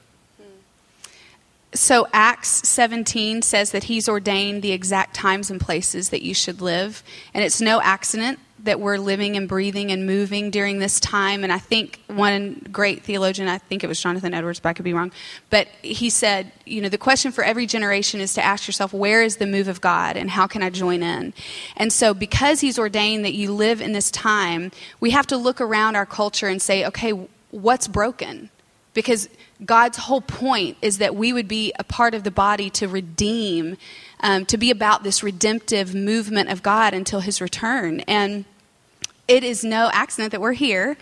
[1.75, 6.61] So, Acts 17 says that he's ordained the exact times and places that you should
[6.61, 7.03] live.
[7.33, 11.43] And it's no accident that we're living and breathing and moving during this time.
[11.43, 14.85] And I think one great theologian, I think it was Jonathan Edwards, but I could
[14.85, 15.11] be wrong,
[15.49, 19.21] but he said, you know, the question for every generation is to ask yourself, where
[19.21, 21.33] is the move of God and how can I join in?
[21.77, 25.61] And so, because he's ordained that you live in this time, we have to look
[25.61, 27.11] around our culture and say, okay,
[27.51, 28.49] what's broken?
[28.95, 29.29] Because
[29.63, 33.77] God's whole point is that we would be a part of the body to redeem,
[34.21, 37.99] um, to be about this redemptive movement of God until his return.
[38.07, 38.45] And
[39.27, 40.97] it is no accident that we're here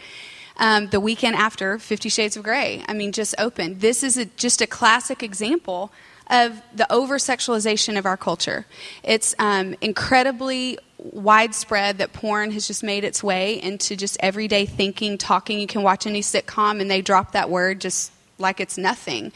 [0.57, 2.83] um, the weekend after Fifty Shades of Grey.
[2.87, 3.79] I mean, just opened.
[3.79, 5.91] This is a, just a classic example
[6.29, 8.65] of the over sexualization of our culture.
[9.03, 10.77] It's um, incredibly
[11.11, 15.59] widespread that porn has just made its way into just everyday thinking, talking.
[15.59, 19.31] You can watch any sitcom and they drop that word just like it's nothing.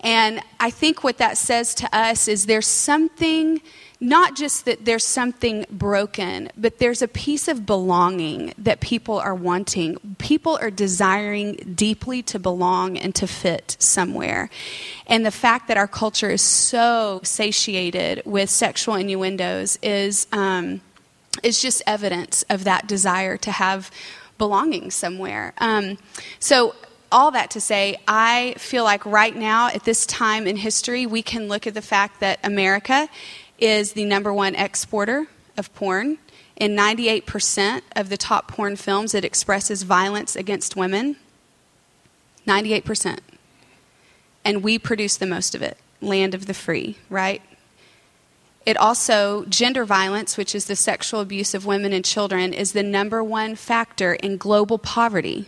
[0.00, 3.60] And I think what that says to us is there's something
[4.00, 9.34] not just that there's something broken, but there's a piece of belonging that people are
[9.34, 9.96] wanting.
[10.18, 14.50] People are desiring deeply to belong and to fit somewhere.
[15.06, 20.80] And the fact that our culture is so satiated with sexual innuendos is, um,
[21.42, 23.90] is just evidence of that desire to have
[24.38, 25.54] belonging somewhere.
[25.58, 25.98] Um,
[26.38, 26.74] so,
[27.10, 31.22] all that to say, I feel like right now, at this time in history, we
[31.22, 33.08] can look at the fact that America
[33.58, 35.26] is the number one exporter
[35.58, 36.18] of porn.
[36.56, 41.16] In 98% of the top porn films, it expresses violence against women.
[42.46, 43.18] 98%.
[44.44, 45.78] And we produce the most of it.
[46.00, 47.42] Land of the free, right?
[48.64, 52.82] It also, gender violence, which is the sexual abuse of women and children, is the
[52.82, 55.46] number one factor in global poverty.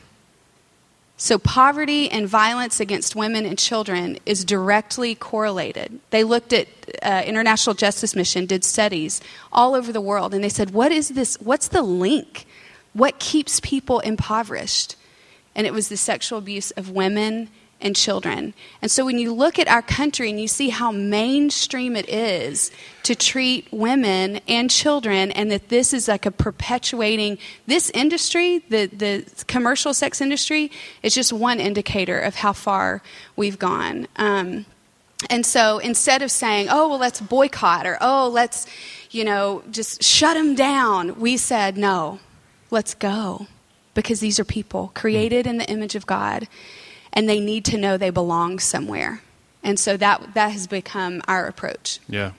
[1.17, 6.01] So, poverty and violence against women and children is directly correlated.
[6.11, 6.67] They looked at
[7.03, 9.21] uh, International Justice Mission, did studies
[9.53, 11.37] all over the world, and they said, What is this?
[11.41, 12.47] What's the link?
[12.95, 14.97] What keeps people impoverished?
[15.55, 17.49] And it was the sexual abuse of women
[17.85, 18.55] and children.
[18.81, 22.73] And so when you look at our country and you see how mainstream it is
[23.03, 28.87] to treat women and children, and that this is like a perpetuating, this industry, the,
[28.87, 30.71] the commercial sex industry,
[31.03, 33.03] is just one indicator of how far
[33.37, 34.09] we've gone.
[34.17, 34.65] Um,
[35.29, 38.67] and so instead of saying, oh, well, let's boycott or, oh, let's,
[39.11, 42.19] you know, just shut them down, we said, no,
[42.71, 43.47] let's go.
[43.93, 46.49] Because these are people created in the image of God
[47.15, 49.23] and they need to know they belong somewhere.
[49.63, 52.01] And so that, that has become our approach.
[52.07, 52.33] Yeah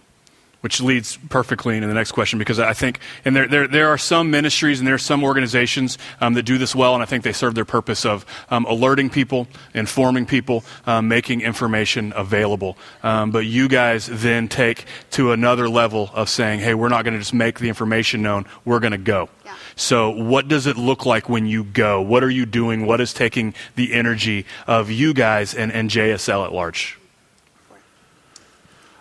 [0.66, 4.00] which leads perfectly into the next question because I think, and there, there, there are
[4.00, 7.24] some ministries and there are some organizations um, that do this well, and I think
[7.24, 12.80] they serve their purpose of um, alerting people, informing people, um, making information available.
[13.04, 17.14] Um, but you guys then take to another level of saying, hey, we're not going
[17.14, 19.30] to just make the information known, we're going to go.
[19.46, 19.56] Yeah.
[19.76, 22.02] So, what does it look like when you go?
[22.02, 22.88] What are you doing?
[22.88, 26.98] What is taking the energy of you guys and, and JSL at large?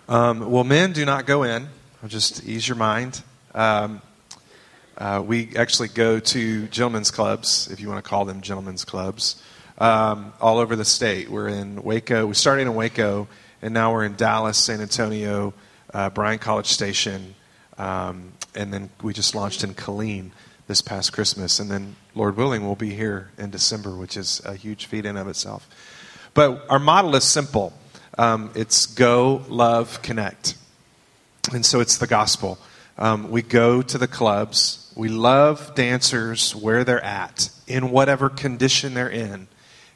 [0.07, 1.67] Um, well, men do not go in.
[2.03, 3.23] I'll just ease your mind.
[3.55, 4.03] Um,
[4.99, 9.43] uh, we actually go to gentlemen's clubs, if you want to call them gentlemen's clubs,
[9.79, 11.31] um, all over the state.
[11.31, 12.27] We're in Waco.
[12.27, 13.29] We started in Waco,
[13.63, 15.55] and now we're in Dallas, San Antonio,
[15.95, 17.35] uh, Bryan College Station,
[17.79, 20.33] um, and then we just launched in Killeen
[20.67, 21.59] this past Christmas.
[21.59, 25.17] And then, Lord willing, we'll be here in December, which is a huge feat in
[25.17, 25.67] of itself.
[26.35, 27.73] But our model is simple.
[28.17, 30.57] Um, it's go, love, connect.
[31.53, 32.59] And so it's the gospel.
[32.97, 34.93] Um, we go to the clubs.
[34.97, 39.49] We love dancers where they're at, in whatever condition they're in.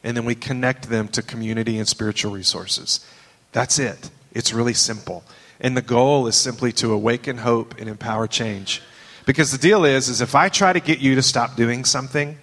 [0.03, 3.05] And then we connect them to community and spiritual resources.
[3.51, 4.09] That's it.
[4.33, 5.23] It's really simple.
[5.59, 8.81] And the goal is simply to awaken hope and empower change.
[9.25, 12.37] Because the deal is, is if I try to get you to stop doing something,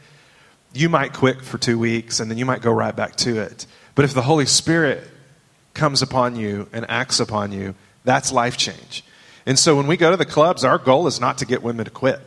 [0.74, 3.66] you might quit for two weeks and then you might go right back to it.
[3.94, 5.02] But if the Holy Spirit
[5.76, 9.04] comes upon you and acts upon you, that's life change.
[9.46, 11.84] And so when we go to the clubs, our goal is not to get women
[11.84, 12.20] to quit.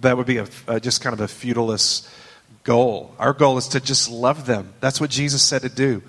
[0.00, 2.08] That would be a, a, just kind of a feudalist
[2.64, 3.14] goal.
[3.18, 4.72] Our goal is to just love them.
[4.80, 6.02] That's what Jesus said to do.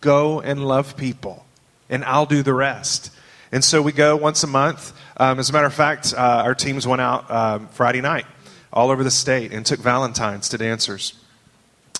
[0.00, 1.44] Go and love people,
[1.88, 3.10] and I'll do the rest.
[3.52, 4.92] And so we go once a month.
[5.16, 8.26] Um, as a matter of fact, uh, our teams went out um, Friday night
[8.72, 11.19] all over the state and took Valentine's to dancers.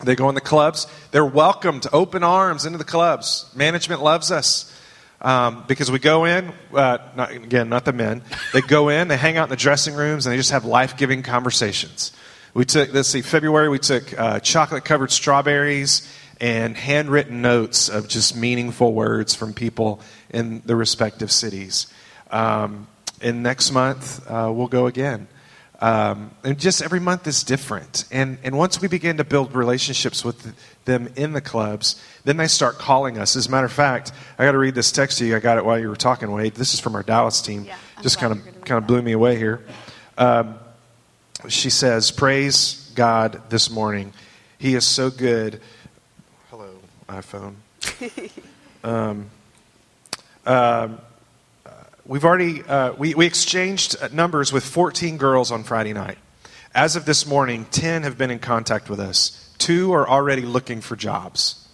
[0.02, 0.86] They go in the clubs.
[1.10, 3.50] They're welcomed open arms into the clubs.
[3.54, 4.76] Management loves us.
[5.22, 8.22] Um, because we go in, uh, not, again, not the men.
[8.54, 10.96] They go in, they hang out in the dressing rooms, and they just have life
[10.96, 12.12] giving conversations.
[12.54, 16.10] We took, let's see, February, we took uh, chocolate covered strawberries
[16.40, 21.92] and handwritten notes of just meaningful words from people in the respective cities.
[22.30, 22.88] Um,
[23.20, 25.28] and next month, uh, we'll go again.
[25.80, 28.04] Um, and just every month is different.
[28.10, 32.48] And, and once we begin to build relationships with them in the clubs, then they
[32.48, 33.34] start calling us.
[33.34, 35.36] As a matter of fact, I got to read this text to you.
[35.36, 36.54] I got it while you were talking, Wade.
[36.54, 37.64] This is from our Dallas team.
[37.64, 39.64] Yeah, just kind of kind of blew me away here.
[40.18, 40.58] Um,
[41.48, 44.12] she says, "Praise God this morning.
[44.58, 45.62] He is so good."
[46.50, 46.68] Hello,
[47.08, 47.54] iPhone.
[48.84, 49.30] um,
[50.44, 51.00] um,
[52.10, 56.18] we've already uh, we, we exchanged numbers with 14 girls on Friday night.
[56.74, 59.54] As of this morning, 10 have been in contact with us.
[59.58, 61.68] Two are already looking for jobs.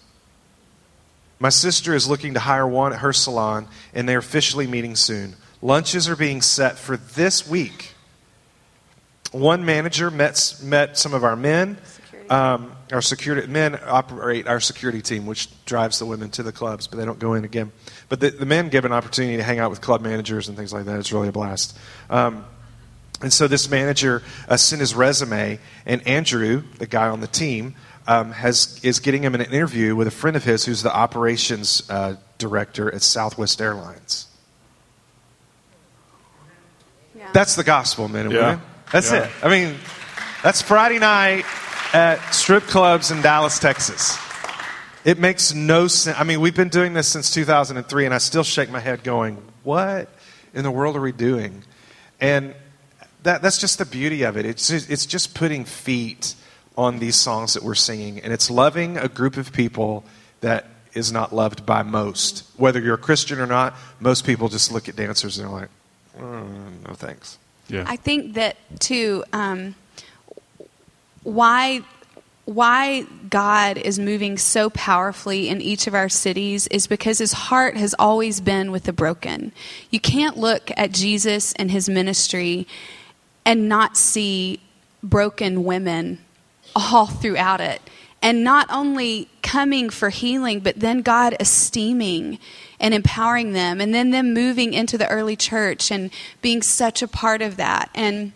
[1.38, 5.37] My sister is looking to hire one at her salon, and they're officially meeting soon.
[5.62, 7.94] Lunches are being set for this week.
[9.33, 11.79] One manager met, met some of our men.
[12.28, 16.86] Um, our security men operate our security team, which drives the women to the clubs,
[16.86, 17.72] but they don't go in again.
[18.08, 20.72] But the, the men give an opportunity to hang out with club managers and things
[20.72, 20.98] like that.
[20.98, 21.76] It's really a blast.
[22.10, 22.44] Um,
[23.22, 27.74] and so this manager uh, sent his resume, and Andrew, the guy on the team,
[28.06, 31.88] um, has, is getting him an interview with a friend of his who's the operations
[31.90, 34.26] uh, director at Southwest Airlines.
[37.16, 37.30] Yeah.
[37.32, 38.40] That's the gospel, men and yeah.
[38.50, 38.60] women.
[38.92, 39.24] That's yeah.
[39.24, 39.30] it.
[39.42, 39.76] I mean,
[40.42, 41.44] that's Friday night
[41.92, 44.18] at strip clubs in Dallas, Texas.
[45.05, 46.18] It makes no sense.
[46.18, 49.40] I mean, we've been doing this since 2003, and I still shake my head going,
[49.62, 50.09] What
[50.53, 51.62] in the world are we doing?
[52.20, 52.55] And
[53.22, 54.46] that, that's just the beauty of it.
[54.46, 56.35] It's just, it's just putting feet
[56.77, 60.05] on these songs that we're singing, and it's loving a group of people
[60.40, 62.44] that is not loved by most.
[62.57, 65.68] Whether you're a Christian or not, most people just look at dancers and they're like,
[66.18, 67.38] mm, no thanks.
[67.68, 67.85] Yeah.
[67.87, 69.75] I think that, too, um,
[71.26, 71.82] why
[72.44, 77.76] why God is moving so powerfully in each of our cities is because his heart
[77.76, 79.50] has always been with the broken.
[79.90, 82.68] You can't look at Jesus and his ministry
[83.44, 84.60] and not see
[85.02, 86.18] broken women
[86.76, 87.82] all throughout it.
[88.22, 92.38] And not only coming for healing, but then God esteeming
[92.78, 96.10] and empowering them, and then them moving into the early church and
[96.42, 97.90] being such a part of that.
[97.92, 98.30] And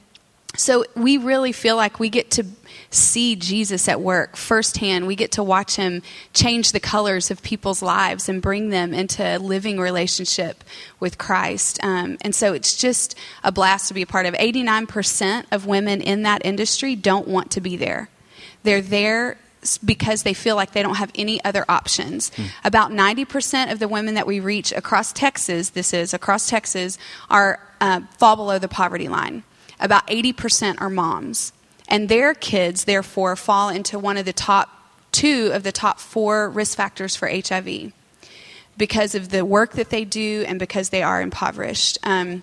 [0.57, 2.45] so we really feel like we get to
[2.91, 5.07] see Jesus at work firsthand.
[5.07, 6.03] We get to watch him
[6.35, 10.65] change the colors of people's lives and bring them into a living relationship
[10.99, 11.83] with Christ.
[11.85, 14.35] Um, and so it's just a blast to be a part of.
[14.35, 18.09] 89% of women in that industry don't want to be there.
[18.65, 19.39] They're there
[19.85, 22.31] because they feel like they don't have any other options.
[22.31, 22.51] Mm.
[22.65, 26.99] About 90% of the women that we reach across Texas, this is across Texas,
[27.29, 29.45] are uh, fall below the poverty line.
[29.79, 31.53] About 80% are moms
[31.91, 34.69] and their kids, therefore, fall into one of the top
[35.13, 37.93] two of the top four risk factors for HIV
[38.77, 41.99] because of the work that they do and because they are impoverished.
[42.05, 42.43] Um,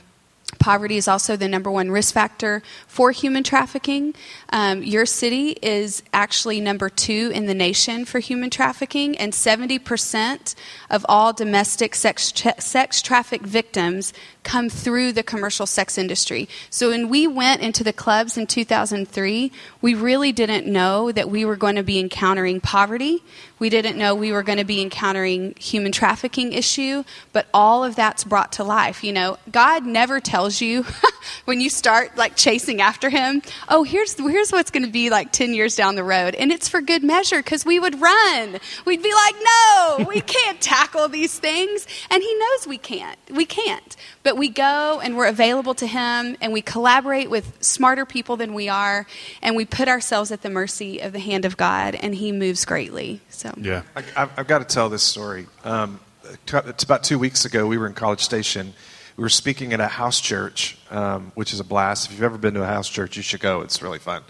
[0.60, 4.15] Poverty is also the number one risk factor for human trafficking.
[4.49, 10.55] Um, your city is actually number two in the nation for human trafficking, and 70%
[10.89, 16.47] of all domestic sex, tra- sex traffic victims come through the commercial sex industry.
[16.69, 21.43] So when we went into the clubs in 2003, we really didn't know that we
[21.43, 23.21] were going to be encountering poverty.
[23.60, 27.96] We didn't know we were going to be encountering human trafficking issue, but all of
[27.96, 29.04] that's brought to life.
[29.04, 30.86] You know, God never tells you
[31.46, 35.32] when you start like chasing after him, oh, here's here's what's going to be like
[35.32, 36.36] 10 years down the road.
[36.36, 38.60] And it's for good measure cuz we would run.
[38.86, 43.20] We'd be like, "No, we can't tackle these things." And he knows we can't.
[43.32, 43.96] We can't.
[44.27, 48.53] But we go and we're available to him and we collaborate with smarter people than
[48.53, 49.07] we are
[49.41, 52.65] and we put ourselves at the mercy of the hand of God and he moves
[52.65, 53.21] greatly.
[53.30, 55.47] So so yeah, I, have got to tell this story.
[55.63, 55.99] Um,
[56.45, 57.67] it's about two weeks ago.
[57.67, 58.73] We were in College Station.
[59.15, 62.07] We were speaking at a house church, um, which is a blast.
[62.07, 63.61] If you've ever been to a house church, you should go.
[63.61, 64.23] It's really fun.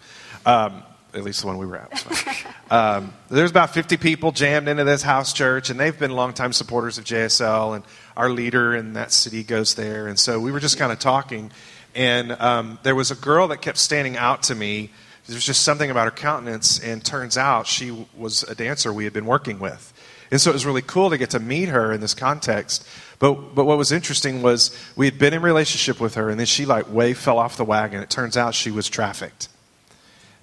[0.45, 0.83] Um,
[1.17, 5.01] at least the one we were at um, there's about 50 people jammed into this
[5.01, 7.83] house church, and they've been longtime supporters of JSL, and
[8.15, 10.07] our leader in that city goes there.
[10.07, 11.51] And so we were just kind of talking,
[11.95, 14.91] and um, there was a girl that kept standing out to me.
[15.27, 19.13] There's just something about her countenance, and turns out she was a dancer we had
[19.13, 19.93] been working with.
[20.31, 22.87] And so it was really cool to get to meet her in this context.
[23.19, 26.45] But, but what was interesting was we had been in relationship with her, and then
[26.45, 28.01] she like way fell off the wagon.
[28.01, 29.49] It turns out she was trafficked,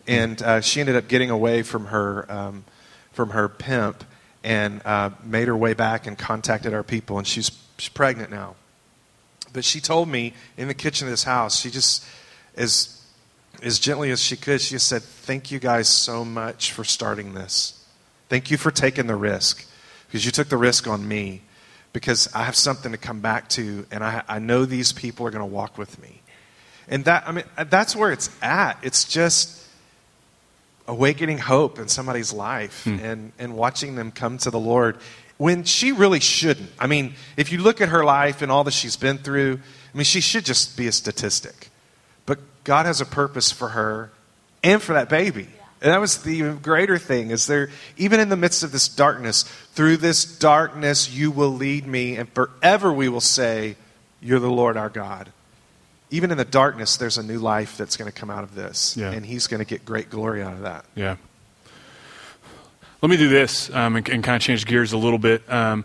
[0.07, 2.65] and uh, she ended up getting away from her um,
[3.13, 4.05] from her pimp
[4.43, 8.57] and uh, made her way back and contacted our people, and she's she's pregnant now.
[9.53, 12.05] But she told me in the kitchen of this house, she just
[12.57, 13.01] as
[13.63, 17.35] as gently as she could, she just said, "Thank you guys so much for starting
[17.35, 17.85] this.
[18.29, 19.67] Thank you for taking the risk."
[20.15, 21.43] because you took the risk on me
[21.93, 25.33] because I have something to come back to, and I, I know these people are
[25.33, 26.23] going to walk with me.
[26.87, 28.79] And that, I mean, that's where it's at.
[28.85, 29.64] It's just
[30.87, 32.99] awakening hope in somebody's life hmm.
[33.01, 34.99] and, and watching them come to the Lord
[35.37, 36.71] when she really shouldn't.
[36.79, 39.61] I mean, if you look at her life and all that she's been through,
[39.93, 41.71] I mean, she should just be a statistic.
[42.27, 44.11] But God has a purpose for her
[44.63, 45.49] and for that baby.
[45.83, 47.69] And that was the greater thing is there,
[47.99, 52.27] even in the midst of this darkness, through this darkness you will lead me, and
[52.33, 53.77] forever we will say,
[54.23, 55.31] You're the Lord our God.
[56.15, 58.97] Even in the darkness, there's a new life that's going to come out of this.
[58.97, 59.11] Yeah.
[59.11, 60.85] And he's going to get great glory out of that.
[60.95, 61.17] Yeah.
[63.03, 65.43] Let me do this um, and, and, kind of change gears a little bit.
[65.53, 65.85] Um,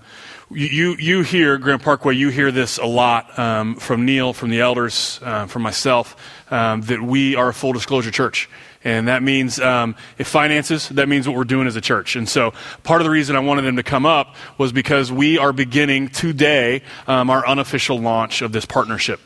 [0.52, 4.62] you, you hear, Grand Parkway, you hear this a lot um, from Neil, from the
[4.62, 6.16] elders, uh, from myself,
[6.52, 8.50] um, that we are a full disclosure church.
[8.84, 12.16] And that means um, if finances, that means what we're doing as a church.
[12.16, 12.54] And so
[12.84, 16.10] part of the reason I wanted them to come up was because we are beginning
[16.10, 19.20] today um, our unofficial launch of this partnership.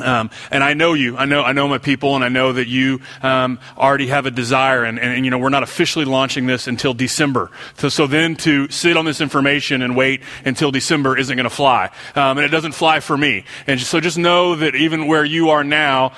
[0.00, 1.16] Um, and I know you.
[1.16, 4.30] I know I know my people, and I know that you um, already have a
[4.30, 4.84] desire.
[4.84, 7.50] And, and, and, you know we're not officially launching this until December.
[7.76, 11.50] So, so then to sit on this information and wait until December isn't going to
[11.50, 13.44] fly, um, and it doesn't fly for me.
[13.66, 16.12] And so just know that even where you are now,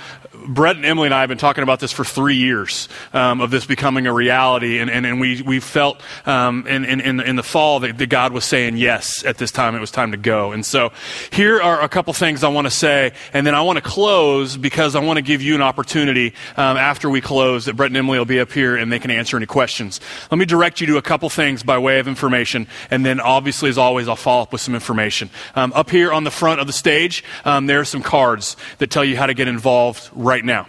[0.47, 3.51] Brett and Emily and I have been talking about this for three years um, of
[3.51, 7.43] this becoming a reality, and, and, and we, we felt um, in, in, in the
[7.43, 9.75] fall that, that, God was saying yes at this time.
[9.75, 10.53] It was time to go.
[10.53, 10.93] And so
[11.33, 14.57] here are a couple things I want to say, and then I want to close
[14.57, 17.97] because I want to give you an opportunity um, after we close that Brett and
[17.97, 20.01] Emily will be up here and they can answer any questions.
[20.31, 23.69] Let me direct you to a couple things by way of information, and then obviously,
[23.69, 25.31] as always, I'll follow up with some information.
[25.55, 28.91] Um, up here on the front of the stage, um, there are some cards that
[28.91, 30.67] tell you how to get involved right now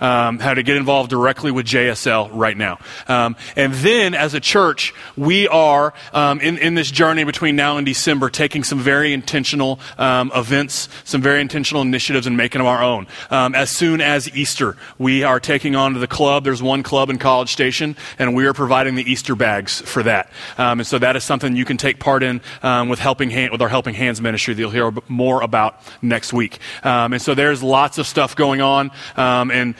[0.00, 2.78] um, how to get involved directly with JSL right now.
[3.08, 7.76] Um, and then, as a church, we are um, in, in this journey between now
[7.76, 12.66] and December taking some very intentional um, events, some very intentional initiatives, and making them
[12.66, 13.06] our own.
[13.30, 16.44] Um, as soon as Easter, we are taking on to the club.
[16.44, 20.30] There's one club in College Station, and we are providing the Easter bags for that.
[20.58, 22.40] Um, and so that is something you can take part in
[22.88, 26.58] with helping hand, with our Helping Hands ministry that you'll hear more about next week.
[26.82, 29.74] and so there's lots of stuff going on, and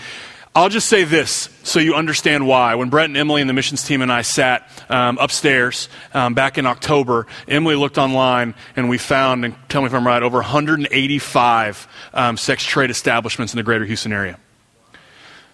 [0.57, 2.77] I'll just say this so you understand why.
[2.77, 6.57] When Brett and Emily and the missions team and I sat um, upstairs um, back
[6.57, 10.39] in October, Emily looked online and we found, and tell me if I'm right, over
[10.39, 14.39] 185 um, sex trade establishments in the greater Houston area.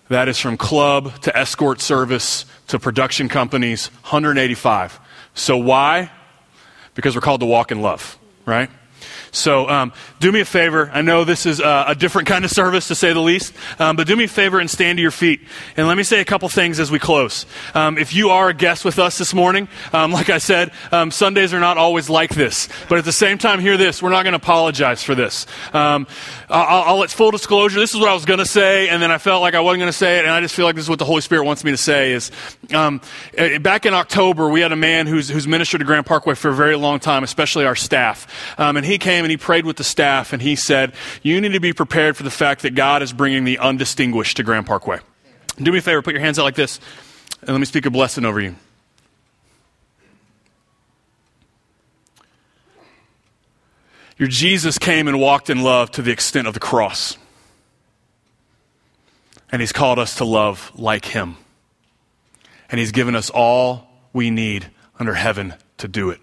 [0.08, 5.00] That is from club to escort service to production companies, 185.
[5.34, 6.12] So why?
[6.94, 8.70] Because we're called to walk in love, right?
[9.34, 10.90] So um, do me a favor.
[10.92, 13.96] I know this is a, a, different kind of service, to say the least, um,
[13.96, 15.40] but do me a favor and stand to your feet.
[15.74, 17.46] And let me say a couple things as we close.
[17.74, 21.10] Um, if you are a guest with us this morning, um, like I said, um,
[21.10, 22.68] Sundays are not always like this.
[22.90, 25.46] But at the same time, hear this: we're not going to apologize for this.
[25.72, 26.06] Um,
[26.50, 27.80] I'll, I'll let full disclosure.
[27.80, 29.80] This is what I was going to say, and then I felt like I wasn't
[29.80, 31.44] going to say it, and I just feel like this is what the Holy Spirit
[31.44, 32.12] wants me to say.
[32.12, 32.30] Is
[32.70, 36.50] eh, back in October, we had a man who's, who's ministered to Grand Parkway for
[36.50, 38.26] a very long time, especially our staff,
[38.58, 40.92] and he came and he prayed with the staff and he said,
[41.22, 44.42] You need to be prepared for the fact that God is bringing the undistinguished to
[44.42, 44.98] Grand Parkway.
[45.56, 46.80] Do me a favor, put your hands out like this,
[47.40, 48.56] and let me speak a blessing over you.
[54.18, 57.16] Your Jesus came and walked in love to the extent of the cross.
[59.50, 61.36] And he's called us to love like him.
[62.70, 66.20] And he's given us all we need under heaven to do it.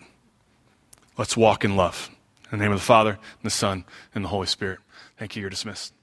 [1.18, 2.10] Let's walk in love.
[2.52, 3.86] In the name of the Father, and the Son,
[4.16, 4.80] and the Holy Spirit.
[5.18, 5.42] Thank you.
[5.42, 5.94] You're dismissed.